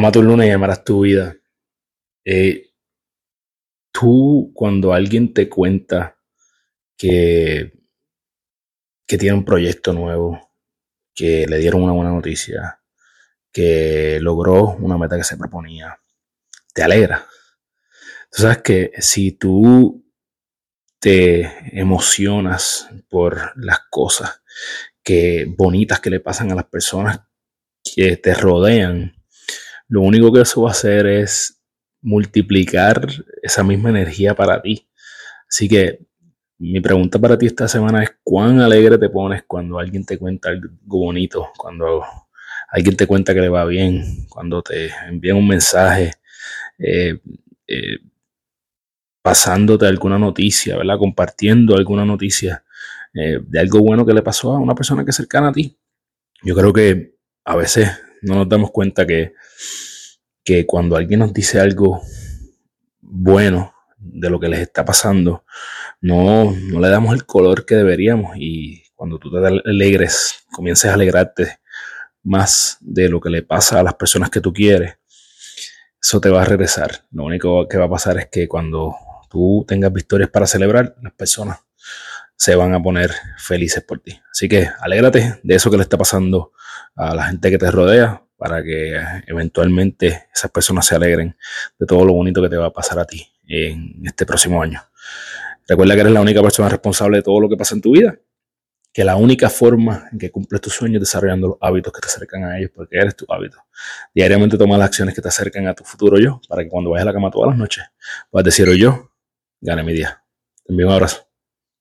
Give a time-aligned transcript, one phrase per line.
[0.00, 1.36] Ama tu luna y amarás tu vida.
[2.24, 2.70] Eh,
[3.92, 6.16] tú, cuando alguien te cuenta
[6.96, 7.70] que,
[9.06, 10.54] que tiene un proyecto nuevo,
[11.14, 12.80] que le dieron una buena noticia,
[13.52, 16.00] que logró una meta que se proponía,
[16.72, 17.26] te alegra.
[18.30, 20.02] Tú sabes que si tú
[20.98, 24.40] te emocionas por las cosas
[25.02, 27.20] que bonitas que le pasan a las personas
[27.84, 29.19] que te rodean,
[29.90, 31.60] lo único que eso va a hacer es
[32.00, 33.08] multiplicar
[33.42, 34.88] esa misma energía para ti.
[35.48, 35.98] Así que
[36.58, 40.50] mi pregunta para ti esta semana es cuán alegre te pones cuando alguien te cuenta
[40.50, 42.04] algo bonito, cuando
[42.68, 46.12] alguien te cuenta que le va bien, cuando te envían un mensaje,
[46.78, 47.18] eh,
[47.66, 47.98] eh,
[49.22, 50.98] pasándote alguna noticia, ¿verdad?
[50.98, 52.62] Compartiendo alguna noticia
[53.12, 55.76] eh, de algo bueno que le pasó a una persona que es cercana a ti.
[56.42, 57.90] Yo creo que a veces
[58.22, 59.34] no nos damos cuenta que,
[60.44, 62.00] que cuando alguien nos dice algo
[63.00, 65.44] bueno de lo que les está pasando,
[66.00, 70.94] no, no le damos el color que deberíamos y cuando tú te alegres, comiences a
[70.94, 71.60] alegrarte
[72.22, 74.98] más de lo que le pasa a las personas que tú quieres,
[76.00, 77.04] eso te va a regresar.
[77.10, 78.94] Lo único que va a pasar es que cuando
[79.30, 81.60] tú tengas victorias para celebrar, las personas
[82.40, 84.18] se van a poner felices por ti.
[84.32, 86.52] Así que alégrate de eso que le está pasando
[86.96, 91.36] a la gente que te rodea para que eventualmente esas personas se alegren
[91.78, 94.80] de todo lo bonito que te va a pasar a ti en este próximo año.
[95.68, 98.18] Recuerda que eres la única persona responsable de todo lo que pasa en tu vida,
[98.90, 102.06] que la única forma en que cumples tus sueños es desarrollando los hábitos que te
[102.06, 103.58] acercan a ellos, porque eres tu hábito.
[104.14, 107.02] Diariamente toma las acciones que te acercan a tu futuro yo, para que cuando vayas
[107.02, 107.84] a la cama todas las noches
[108.30, 109.12] puedas decir, yo,
[109.60, 110.24] gane mi día.
[110.64, 111.29] Te envío un abrazo.